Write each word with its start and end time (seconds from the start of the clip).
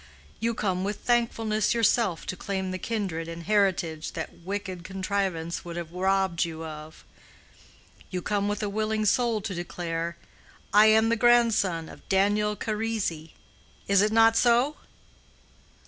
You 0.39 0.55
come 0.55 0.83
with 0.83 1.01
thankfulness 1.01 1.75
yourself 1.75 2.25
to 2.25 2.35
claim 2.35 2.71
the 2.71 2.79
kindred 2.79 3.27
and 3.27 3.43
heritage 3.43 4.13
that 4.13 4.39
wicked 4.39 4.83
contrivance 4.83 5.63
would 5.63 5.75
have 5.75 5.91
robbed 5.91 6.43
you 6.43 6.63
of. 6.65 7.03
You 8.09 8.23
come 8.23 8.47
with 8.47 8.63
a 8.63 8.67
willing 8.67 9.05
soul 9.05 9.41
to 9.41 9.53
declare, 9.53 10.17
'I 10.73 10.85
am 10.87 11.09
the 11.09 11.15
grandson 11.15 11.87
of 11.87 12.09
Daniel 12.09 12.55
Charisi.' 12.55 13.33
Is 13.87 14.01
it 14.01 14.11
not 14.11 14.35
so?" 14.35 14.77